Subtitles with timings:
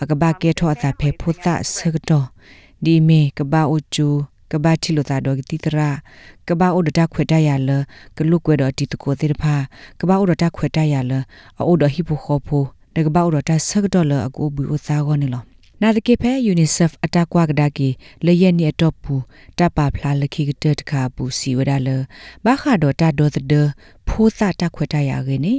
[0.02, 2.26] အကဘာကေထောအတာဖေဖုသားဆကတော့
[2.84, 4.08] ဒီမေကဘာအချူ
[4.52, 5.90] ကဘာချီလိုတာဒေါ်တီတရာ
[6.48, 7.70] ကဘာအိုဒတာခွေတရလ
[8.16, 9.54] ကလုကွေတော်တီတကိုတိဖာ
[10.00, 11.12] ကဘာအိုဒတာခွေတရလ
[11.58, 12.62] အိုဒဟီဖိုခေါဖို
[12.96, 15.44] ဒကဘာအိုဒတာဆကတော့လအကိုဘူအစားကောနေလော
[15.84, 17.88] နာတကေဖဲ UNICEF အတကွာကဒါကီ
[18.26, 19.14] လယက်နီအတော့ပူ
[19.58, 21.88] တပဖလာလခိကတတခါပူစီဝဒါလ
[22.44, 23.38] ဘာခါဒတာဒေါ်ဒ
[24.08, 25.54] ဖိုးသတခွတ်တရခဲ့နေ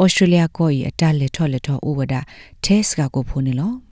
[0.00, 2.20] ဩစတြေးလျကိုအတလက်ထော်လက်ထော်ဥဝဒါ
[2.64, 3.85] တက်စ်ကကိုဖိုးနေလော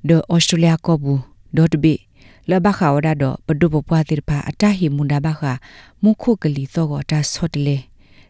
[0.07, 1.21] ဒဩစတြေးလျကောဘူး
[1.57, 1.95] ဒတ်ဘီ
[2.49, 5.53] လဘခါဝဒဒပဒုပပွားတိဖာအတဟီမွန်ဒါဘခါ
[6.03, 7.77] မုခုကလီသောကတာဆော့တလေ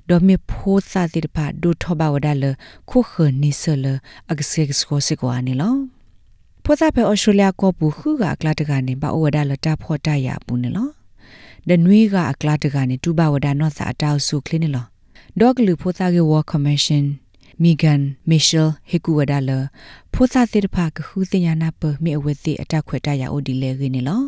[0.09, 2.45] ဒေါ်မေဖိုးစာတိဖာဒုထဘဝဒလ
[2.91, 3.13] ခုခ
[3.43, 3.87] နိဆလ
[4.31, 5.75] အကဆေကစကိုစကိုအနီလော
[6.65, 10.89] ဖောသဖေဩစတြေးလျကောပူခုကအကလာတကနေဘဝဒလတာဖောတရပူနေလော
[11.69, 14.87] ဒနွေကအကလာတကနေတူဘဝဒနော့စာအတောက်ဆုခလင်းနေလော
[15.41, 17.07] ဒေါကလူဖောသကေဝါကော်မရှင်
[17.63, 19.51] မီဂန်မီရှယ်ဟီကူဝဒါလ
[20.13, 24.27] ဖိုသာတိဖာကခုတင်ညာနာပမေအဝဲတိအတက်ခွေတရအိုဒီလေရင်းနော်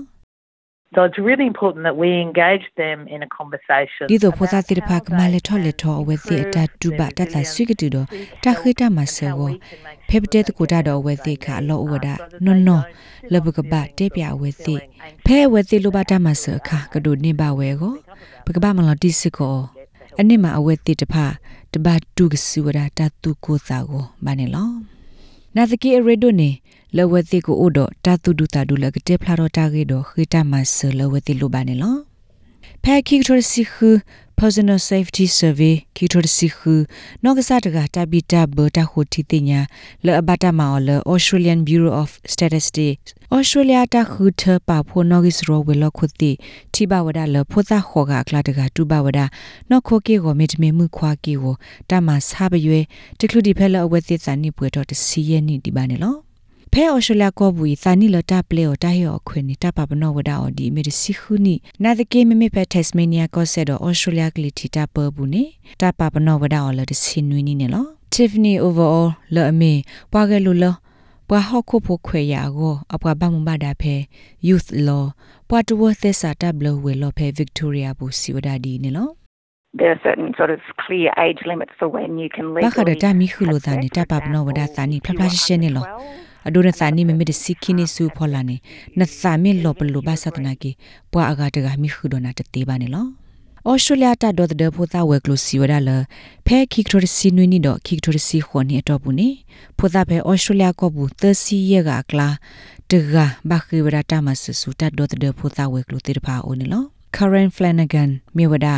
[0.95, 4.05] So it's really important that we engage them in a conversation.
[4.11, 8.06] ဒီတော့ဖောသာတိဖာကမလက်ထော်လက်ထော်အဝဲတိအတက်တူပါတတ်တာဆွေကတူတော့
[8.45, 9.33] တခိတမဆော
[10.09, 12.09] ဖေပတဲ့ကိုတာတော့အဝဲတိခါအလောအဝဒ
[12.45, 12.85] နော်နော်
[13.33, 14.77] လဘကဘာတေပြအဝဲတိ
[15.27, 17.95] ဖဲအဝဲတိလိုပါတမဆောခါကဒုနေပါဝဲကို
[18.47, 19.78] ပကဘာမလတိစကော
[20.21, 21.27] အနစ်မှာအဝဲတိတဖာ
[21.73, 21.87] တဘ
[22.17, 24.71] တုကစီဝဒတတုကိုသာကိုဘာနေလော
[25.56, 26.51] နာသကီရေဒိုနေ
[26.97, 31.97] လဝတိကိုအိုဒတတုဒုတာဒုလကတေဖလာတော့တာကေတော့ခိတမဆလဝတိလိုဘာနေလော
[32.83, 33.75] ဖဲခိကထရစီခ
[34.41, 36.59] personal safety survey ခိထရစီခ
[37.25, 39.60] နောကစားတကတဘီတာဘတာဟိုတီတင်ညာ
[40.06, 46.32] လအဘတာမာလ Australian Bureau of Statistics Australia တာခူထပါဖိုနောဂစ်ရောဝေလခုတိ
[46.75, 49.21] တိဘဝဒလဖိုသာခောကကလာတကတူဘဝဒ
[49.71, 51.55] နောခိုကေကိုမေတမေမှုခွာကီကို
[51.91, 52.81] တမဆာဘရွေ
[53.19, 56.28] တကလူဒီဖဲလအဝဲသစ်စာနိပွေတော့တစီယနိဒီပါနေလော
[56.73, 65.43] ဖဲအော်စတြေးလျကောဘူးသာနီလတာပလေော်တာဟီော်ခွေနီတာပပနောဝဒါအော်ဒီမီရစီခုနီနာဒကေမမေဖဲတက်စမေးနီးယားကောဆက်တော့အော်စတြေးလျကလီတီတာပဘူးနီ
[65.81, 67.85] တာပပနောဝဒါအော်လဒစင်နွီနီနေလော
[68.15, 69.73] Tiffany overall လော်အမေ
[70.12, 70.75] ပွားကဲလူလော
[71.29, 73.94] ပွာဟော့ခုဖို့ခွေရကိုအပွားဘမမဒါဖဲ
[74.49, 75.05] youth law
[75.49, 79.09] ပွာတဝသစာတဘလဝေလောဖဲ Victoria ဘူးစီဝဒါဒီနေလော
[79.79, 85.87] there are certain sort of clear age limits for when you can legally ဘာခဒတာမီခုလိုတာနေတာပပနောဝဒါသာနီဖလဖလရှင်းနေလော
[86.49, 88.56] အဒိုရစာနီမမီဒစီခိနီဆူဖောလာနေ
[88.99, 90.71] နသာမီလောပလူဘာသတနာကီ
[91.12, 93.06] ပွာအဂါတဂါမီခုဒနာတတေပါနေလော
[93.69, 95.91] ဩစတြေးလျတာဒေါ်တဲ့ဖိုသာဝဲကလိုစီဝဒါလ
[96.47, 99.29] ဖဲခိကတိုစီနွီနီတော့ခိကတိုစီခွန်နေတော့ဘူးနေ
[99.79, 102.29] ဖိုသာဖဲဩစတြေးလျကဘူးသစီရကကလာ
[102.91, 106.85] တဂါဘခိဝရတာမဆဆူတာဒေါ်တဲ့ဖိုသာဝဲကလိုတေတပါအိုနေလော
[107.17, 108.69] Karen Flanagan မြေဝဒ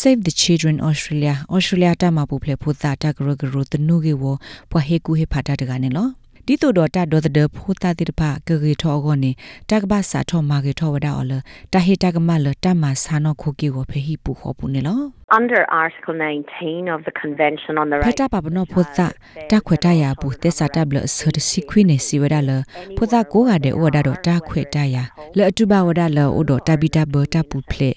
[0.00, 4.24] Save the Children Australia Australia တမပူဖလေဖူတာတကရဂရတနုကေဝ
[4.70, 6.08] ပွားဟေကူဟေဖာတာတကနေလော
[6.50, 9.30] ဒီတို့တော့တဒေါ်တဲ့ဖိုတာတိတဖကကေထောကောနေ
[9.70, 11.32] တကဘာစာထောမာကေထောဝဒါအော်လ
[11.72, 15.00] တဟေတကမလတမဆာနောခိုကေကိုဖေဟိပူခောပူနေလော
[15.38, 16.16] Under Article
[16.54, 19.06] 19 of the Convention on the ဖ Rights တာပပနောဖိုတာ
[19.50, 22.50] တခွေတရဘူးတက်စာတဘလဆဒစီခွိနေစီဝဒါလ
[22.96, 24.96] ဖိုတာကိုကတဲ့ဝဒါတော့တခွေတရ
[25.36, 27.90] လဲအတူပါဝဒါလအိုတော့တဘီတဘတပူဖလေ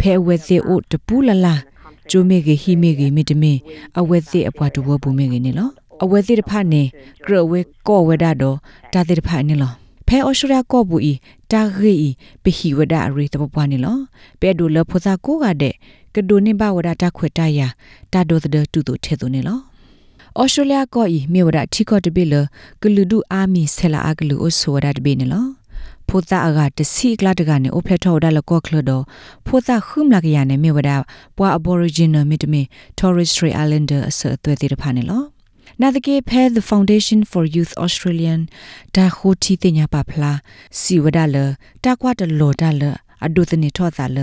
[0.00, 1.54] ဖဲဝဲစီအိုတပူလလာ
[2.10, 3.58] ကျိုမေဂီဟီမေဂီမီတမင်
[3.98, 5.70] အဝဲစီအပွားတူဘဘူးမေဂီနေလော
[6.02, 6.82] အဝဲစီတဖနေ
[7.24, 8.56] ဂရဝဲကောဝဒါတော့
[8.92, 9.72] တာတိတဖနေလော
[10.06, 11.12] ဖဲအော်စတြေးလျကောဘူးဤ
[11.52, 12.08] တာဂီဤ
[12.42, 13.96] ပဟီဝဒါရီတပပွားနေလော
[14.40, 15.74] ပဲဒူလဖိုသာကိုကတဲ့
[16.14, 17.60] ကဒိုနေဘဝဒါတခွေတရ
[18.12, 19.58] တာဒိုတဲ့တူတူထဲသူနေလော
[20.40, 22.34] ဩစတြေးလျကောဤမြေဝဒချီကောတပိလ
[22.82, 25.46] ကလူဒူအာမီဆလာအကလူအိုဆိုဝဒတပိနေလော
[26.08, 28.90] ဖိုတာအကတစီကလာတကနေအိုဖလက်ထောဒါလကောခလဒ
[29.46, 30.90] ဖိုတာခုမလာကရနေမြေဝဒ
[31.36, 32.62] ပွာအဘော်ရီဂျင်နယ်မီတမီ
[32.98, 35.22] Torres Strait Islander အစအသွဲသေးတဖာနေလော
[35.82, 38.40] နာဒကေဖဲ the foundation for youth australian
[38.96, 40.38] ဒါခိုတီတင်ညာပါဖလား
[40.80, 41.36] စီဝဒါလ
[41.84, 42.82] တာကွာတလော်ဒါလ
[43.24, 44.18] အဒုတနေထောတာလ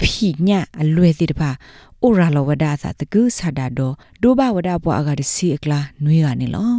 [0.00, 1.50] ဖိညာအလွယ်သေးတပါ
[2.02, 3.90] အိုရာလောဝဒါသာတကူဆာဒါဒို
[4.22, 6.72] ဒိုဘဝဒါပွားအကတစီအကလာနွေကနေလော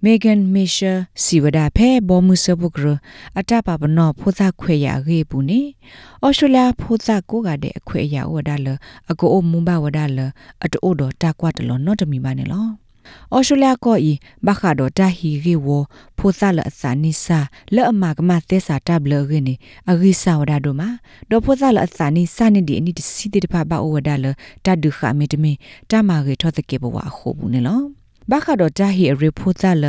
[0.00, 2.98] Megan Misha Siwada phe bomu sabukro
[3.34, 5.74] atapa bano photha khwe ya ge bu ni
[6.22, 8.74] Australia photha ko ga de akhwe ya wada le
[9.10, 10.26] ago o mumba wada le
[10.62, 12.54] ato o do ta kwa de lo not to mi ba ne lo Australia ko
[12.54, 12.87] i ba kha do ta hi ge
[15.68, 15.86] wo
[16.18, 17.38] photha le asa ni sa
[17.74, 19.54] le ama ka ma te sa ta ble ge ni
[19.90, 20.88] agi sa wada do ma
[21.30, 23.88] do photha le asa ni sa ni di ni di si de pa ba o
[23.94, 24.30] wada le
[24.64, 25.52] ta du kha me de me
[25.90, 27.76] ta ma ge tho de ke bo wa kho bu ne lo
[28.32, 29.84] ဘာခါတော့တာဟီအရီဖိုတာလ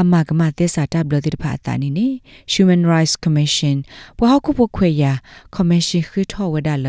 [0.00, 2.08] အမကမသက်စာတဘလတိတဖာတာနီနေ
[2.52, 3.76] Human Rights Commission
[4.18, 5.04] ဘဝခုဖို့ခွေရ
[5.56, 6.86] Commission ခိထောဝဒါလ